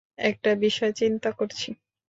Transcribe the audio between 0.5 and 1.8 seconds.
বিষয় চিন্তা করছি।